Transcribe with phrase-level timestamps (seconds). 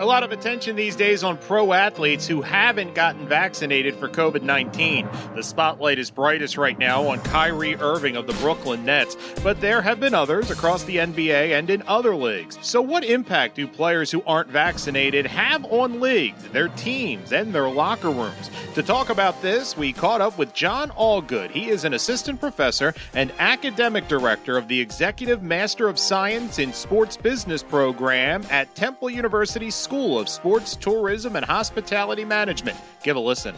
[0.00, 4.40] A lot of attention these days on pro athletes who haven't gotten vaccinated for COVID
[4.40, 5.06] 19.
[5.34, 9.82] The spotlight is brightest right now on Kyrie Irving of the Brooklyn Nets, but there
[9.82, 12.58] have been others across the NBA and in other leagues.
[12.62, 17.68] So, what impact do players who aren't vaccinated have on leagues, their teams, and their
[17.68, 18.50] locker rooms?
[18.76, 21.50] To talk about this, we caught up with John Allgood.
[21.50, 26.72] He is an assistant professor and academic director of the Executive Master of Science in
[26.72, 32.78] Sports Business program at Temple University School of Sports, Tourism, and Hospitality Management.
[33.02, 33.54] Give a listen.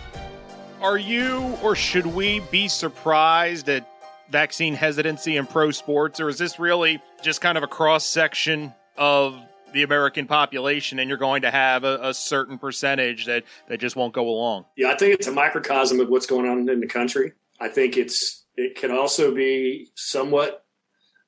[0.80, 3.88] Are you or should we be surprised at
[4.32, 8.72] vaccine hesitancy in pro sports, or is this really just kind of a cross section
[8.96, 9.38] of
[9.72, 13.94] the American population, and you're going to have a, a, certain percentage that, that just
[13.94, 14.64] won't go along?
[14.77, 17.33] Yeah, I think it's a microcosm of what's going on in the country.
[17.60, 20.64] I think it's it can also be somewhat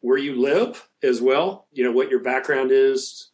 [0.00, 1.66] where you live as well.
[1.72, 3.30] You know what your background is,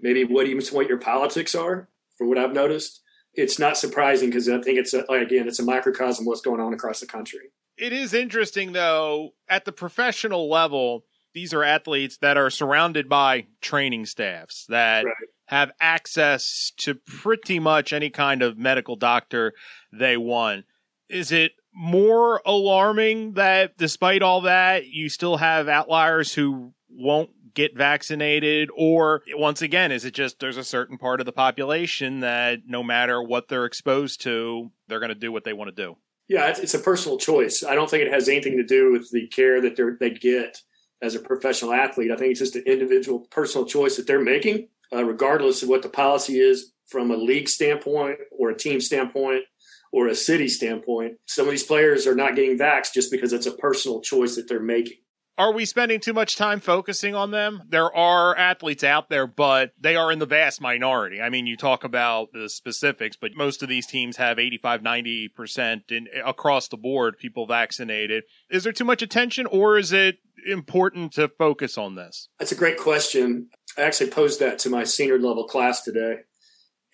[0.00, 1.88] maybe what even what your politics are.
[2.16, 3.00] For what I've noticed,
[3.34, 6.60] it's not surprising because I think it's a, again it's a microcosm of what's going
[6.60, 7.52] on across the country.
[7.76, 11.04] It is interesting though at the professional level.
[11.34, 15.14] These are athletes that are surrounded by training staffs that right.
[15.46, 19.52] have access to pretty much any kind of medical doctor
[19.92, 20.64] they want.
[21.08, 27.76] Is it more alarming that despite all that, you still have outliers who won't get
[27.76, 32.60] vaccinated or once again is it just there's a certain part of the population that
[32.68, 35.96] no matter what they're exposed to they're going to do what they want to do?
[36.28, 37.64] Yeah it's, it's, a personal choice.
[37.64, 40.62] I don't think it has anything to do with the care that they get
[41.02, 42.12] as a professional athlete.
[42.12, 45.82] I think it's just an individual personal choice that they're making uh, regardless of what
[45.82, 49.42] the policy is from a league standpoint or a team standpoint
[49.90, 51.16] or a city standpoint.
[51.26, 54.46] Some of these players are not getting vaxxed just because it's a personal choice that
[54.48, 54.98] they're making
[55.38, 57.62] are we spending too much time focusing on them?
[57.68, 61.22] There are athletes out there, but they are in the vast minority.
[61.22, 65.92] I mean, you talk about the specifics, but most of these teams have 85, 90%
[65.92, 68.24] in, across the board people vaccinated.
[68.50, 72.28] Is there too much attention or is it important to focus on this?
[72.40, 73.48] That's a great question.
[73.76, 76.16] I actually posed that to my senior level class today.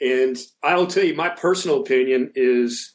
[0.02, 2.94] And I'll tell you, my personal opinion is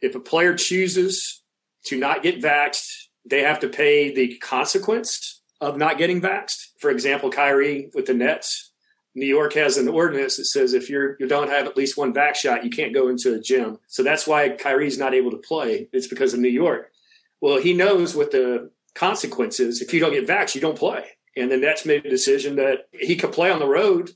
[0.00, 1.42] if a player chooses
[1.86, 2.92] to not get vaxxed
[3.24, 6.68] they have to pay the consequence of not getting vaxxed.
[6.78, 8.72] For example, Kyrie with the Nets,
[9.14, 12.12] New York has an ordinance that says if you're you don't have at least one
[12.12, 13.78] vax shot, you can't go into a gym.
[13.86, 15.88] So that's why Kyrie's not able to play.
[15.92, 16.90] It's because of New York.
[17.40, 19.80] Well, he knows what the consequences.
[19.80, 21.04] If you don't get vaxxed, you don't play.
[21.36, 24.10] And the Nets made a decision that he could play on the road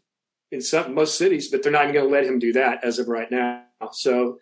[0.50, 2.98] in some most cities, but they're not even going to let him do that as
[2.98, 3.64] of right now.
[3.92, 4.38] So,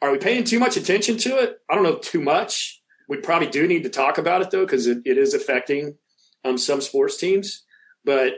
[0.00, 1.58] are we paying too much attention to it?
[1.68, 4.86] I don't know too much we probably do need to talk about it though, because
[4.86, 5.96] it, it is affecting
[6.44, 7.64] um, some sports teams.
[8.04, 8.32] But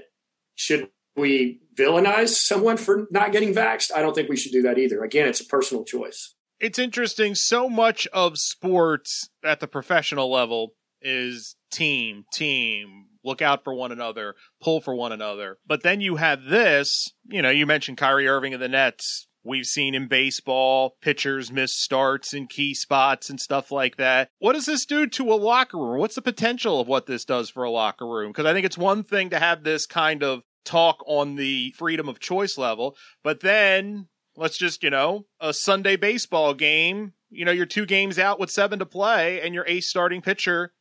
[0.55, 3.93] should we villainize someone for not getting vaxxed?
[3.95, 5.03] I don't think we should do that either.
[5.03, 6.35] Again, it's a personal choice.
[6.61, 7.35] It's interesting.
[7.35, 13.93] So much of sports at the professional level is team, team, look out for one
[13.93, 15.59] another, pull for one another.
[15.67, 19.67] But then you have this, you know, you mentioned Kyrie Irving of the Nets We've
[19.67, 24.29] seen in baseball pitchers miss starts in key spots and stuff like that.
[24.39, 25.99] What does this do to a locker room?
[25.99, 28.31] What's the potential of what this does for a locker room?
[28.31, 32.09] Because I think it's one thing to have this kind of talk on the freedom
[32.09, 37.53] of choice level, but then let's just, you know, a Sunday baseball game, you know,
[37.53, 40.73] you're two games out with seven to play and your ace starting pitcher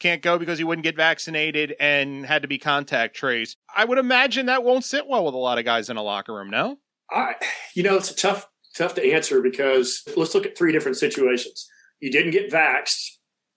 [0.00, 3.56] can't go because he wouldn't get vaccinated and had to be contact traced.
[3.74, 6.34] I would imagine that won't sit well with a lot of guys in a locker
[6.34, 6.78] room, no?
[7.10, 7.34] I,
[7.74, 11.68] you know, it's tough, tough to answer because let's look at three different situations.
[12.00, 13.16] You didn't get vaxxed,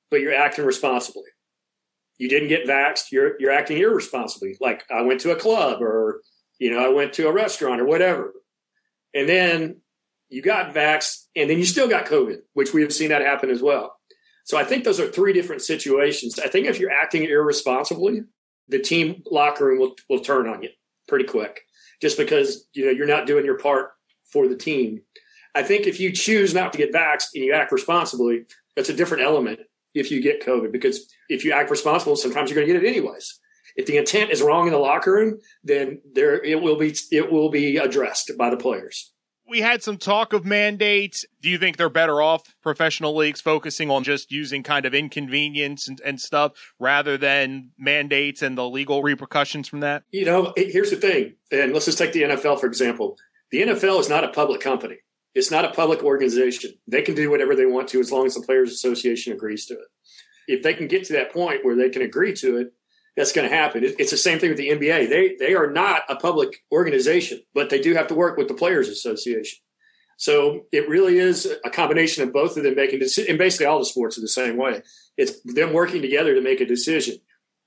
[0.09, 1.23] but you're acting responsibly.
[2.17, 4.55] You didn't get vaxxed, you're you're acting irresponsibly.
[4.61, 6.21] Like I went to a club or
[6.59, 8.33] you know, I went to a restaurant or whatever.
[9.13, 9.81] And then
[10.29, 13.49] you got vaxxed and then you still got COVID, which we have seen that happen
[13.49, 13.97] as well.
[14.45, 16.38] So I think those are three different situations.
[16.38, 18.21] I think if you're acting irresponsibly,
[18.67, 20.69] the team locker room will, will turn on you
[21.07, 21.61] pretty quick
[22.03, 23.91] just because you know you're not doing your part
[24.25, 25.01] for the team.
[25.55, 28.44] I think if you choose not to get vaxxed and you act responsibly,
[28.75, 29.61] that's a different element
[29.94, 32.88] if you get COVID because if you act responsible, sometimes you're going to get it
[32.88, 33.39] anyways.
[33.77, 37.31] If the intent is wrong in the locker room, then there it will be it
[37.31, 39.12] will be addressed by the players
[39.53, 41.27] we had some talk of mandates.
[41.39, 45.88] Do you think they're better off professional leagues focusing on just using kind of inconvenience
[45.88, 50.05] and, and stuff rather than mandates and the legal repercussions from that?
[50.09, 53.15] You know, here's the thing, and let's just take the NFL for example.
[53.51, 54.97] The NFL is not a public company.
[55.35, 56.71] It's not a public organization.
[56.88, 59.75] They can do whatever they want to as long as the Players Association agrees to
[59.75, 59.88] it.
[60.47, 62.73] If they can get to that point where they can agree to it,
[63.15, 63.83] that's going to happen.
[63.83, 65.10] It's the same thing with the NBA.
[65.10, 68.54] They they are not a public organization, but they do have to work with the
[68.54, 69.60] Players Association.
[70.18, 73.30] So it really is a combination of both of them making decisions.
[73.30, 74.81] And basically, all the sports are the same way.
[75.18, 77.18] It's them working together to make a decision.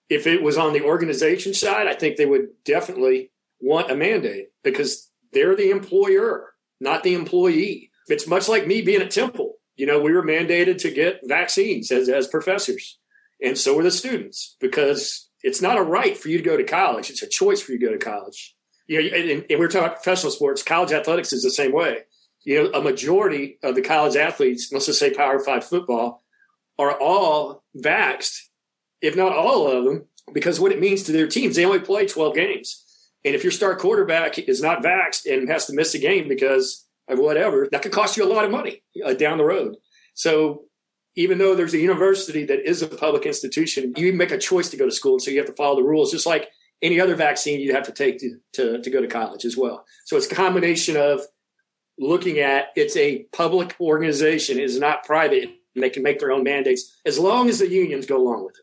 [0.08, 4.48] If it was on the organization side, I think they would definitely want a mandate
[4.62, 7.90] because they're the employer, not the employee.
[8.08, 9.54] It's much like me being at Temple.
[9.76, 12.98] You know, we were mandated to get vaccines as, as professors,
[13.42, 16.64] and so were the students because it's not a right for you to go to
[16.64, 17.08] college.
[17.08, 18.56] It's a choice for you to go to college.
[18.88, 20.64] You know, and, and we're talking about professional sports.
[20.64, 21.98] College athletics is the same way.
[22.44, 26.24] You know, a majority of the college athletes, let's just say Power Five football,
[26.80, 28.38] are all vaxxed,
[29.00, 31.54] if not all of them, because what it means to their teams.
[31.54, 32.84] They only play 12 games.
[33.24, 36.84] And if your star quarterback is not vaxxed and has to miss a game because
[37.08, 39.76] of whatever, that could cost you a lot of money uh, down the road.
[40.14, 40.64] So
[41.16, 44.76] even though there's a university that is a public institution, you make a choice to
[44.76, 45.14] go to school.
[45.14, 46.50] And so you have to follow the rules, just like
[46.82, 49.84] any other vaccine you have to take to, to, to go to college as well.
[50.04, 51.22] So it's a combination of
[51.98, 56.32] looking at it's a public organization, it is not private, and they can make their
[56.32, 58.62] own mandates as long as the unions go along with it.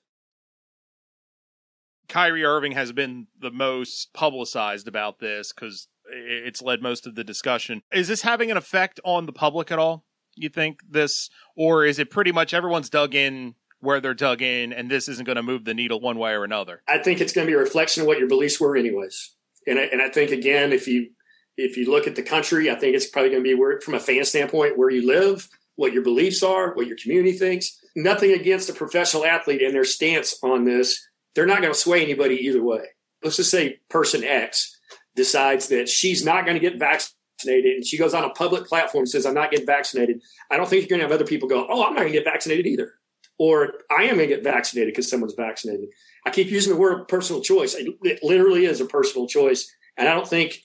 [2.07, 7.23] Kyrie Irving has been the most publicized about this because it's led most of the
[7.23, 7.81] discussion.
[7.91, 10.05] Is this having an effect on the public at all?
[10.35, 14.73] You think this, or is it pretty much everyone's dug in where they're dug in,
[14.73, 16.81] and this isn't going to move the needle one way or another?
[16.87, 19.35] I think it's going to be a reflection of what your beliefs were, anyways.
[19.67, 21.09] And I, and I think again, if you
[21.55, 23.93] if you look at the country, I think it's probably going to be where, from
[23.93, 27.79] a fan standpoint, where you live, what your beliefs are, what your community thinks.
[27.95, 32.03] Nothing against a professional athlete and their stance on this they're not going to sway
[32.03, 32.85] anybody either way.
[33.23, 34.79] Let's just say person X
[35.15, 39.03] decides that she's not going to get vaccinated and she goes on a public platform
[39.03, 40.21] and says, I'm not getting vaccinated.
[40.51, 42.17] I don't think you're going to have other people go, Oh, I'm not going to
[42.17, 42.93] get vaccinated either.
[43.39, 45.89] Or I am going to get vaccinated because someone's vaccinated.
[46.25, 47.75] I keep using the word personal choice.
[47.75, 49.71] It literally is a personal choice.
[49.97, 50.59] And I don't think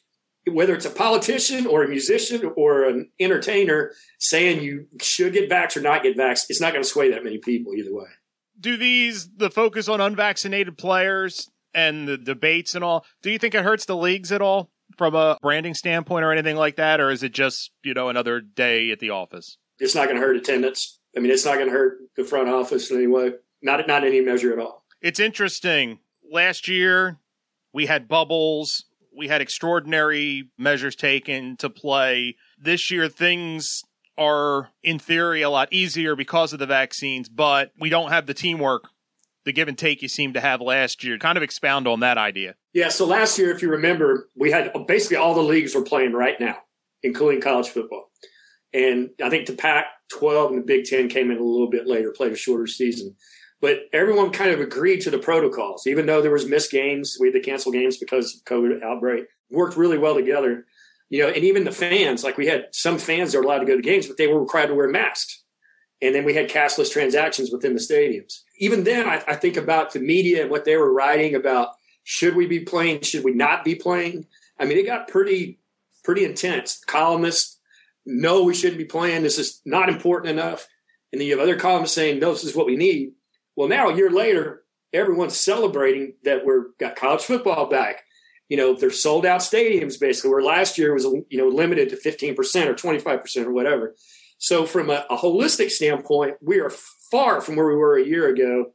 [0.51, 5.77] whether it's a politician or a musician or an entertainer saying you should get vaxxed
[5.77, 8.07] or not get vaxxed, it's not going to sway that many people either way
[8.61, 13.05] do these the focus on unvaccinated players and the debates and all?
[13.23, 16.57] Do you think it hurts the leagues at all from a branding standpoint or anything
[16.57, 19.57] like that, or is it just you know another day at the office?
[19.79, 20.99] It's not going to hurt attendance.
[21.17, 23.33] I mean, it's not going to hurt the front office in any way.
[23.63, 24.85] Not not any measure at all.
[25.01, 26.01] It's interesting.
[26.31, 27.19] Last year
[27.73, 28.85] we had bubbles.
[29.17, 32.37] We had extraordinary measures taken to play.
[32.59, 33.83] This year things
[34.17, 38.35] are in theory a lot easier because of the vaccines, but we don't have the
[38.35, 38.89] teamwork,
[39.49, 41.19] the give and take you seem to have last year.
[41.19, 42.55] Kind of expound on that idea.
[42.73, 42.89] Yeah.
[42.89, 46.13] So last year, if you remember, we had uh, basically all the leagues were playing
[46.13, 46.59] right now,
[47.03, 48.11] including college football.
[48.73, 51.87] And I think the Pac 12 and the Big Ten came in a little bit
[51.87, 53.17] later, played a shorter season.
[53.61, 57.17] But everyone kind of agreed to the protocols, even though there was missed games.
[57.19, 59.25] We had to cancel games because of COVID outbreak.
[59.51, 60.67] Worked really well together
[61.11, 63.67] you know, and even the fans, like we had some fans that were allowed to
[63.67, 65.43] go to games, but they were required to wear masks.
[66.01, 68.41] And then we had cashless transactions within the stadiums.
[68.59, 71.71] Even then, I, I think about the media and what they were writing about
[72.05, 74.27] should we be playing, should we not be playing?
[74.59, 75.59] I mean, it got pretty,
[76.05, 76.83] pretty intense.
[76.87, 77.59] Columnists,
[78.07, 79.23] no, we shouldn't be playing.
[79.23, 80.67] This is not important enough.
[81.13, 83.13] And then you have other columnists saying, no, this is what we need.
[83.57, 84.63] Well, now a year later,
[84.93, 88.05] everyone's celebrating that we're got college football back
[88.49, 91.97] you know, they're sold out stadiums basically, where last year was, you know, limited to
[91.97, 92.35] 15%
[92.67, 93.95] or 25% or whatever.
[94.39, 96.71] So from a, a holistic standpoint, we are
[97.11, 98.73] far from where we were a year ago.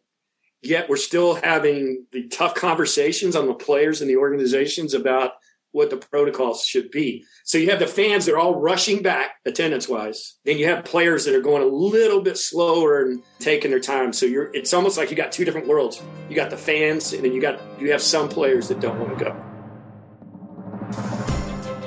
[0.61, 5.31] Yet we're still having the tough conversations on the players and the organizations about
[5.73, 7.25] what the protocols should be.
[7.43, 10.37] So you have the fans that are all rushing back attendance wise.
[10.45, 14.13] Then you have players that are going a little bit slower and taking their time.
[14.13, 16.01] So you're it's almost like you got two different worlds.
[16.29, 19.17] You got the fans and then you got you have some players that don't want
[19.17, 19.52] to go.